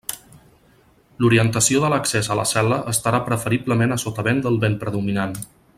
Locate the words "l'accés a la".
1.95-2.47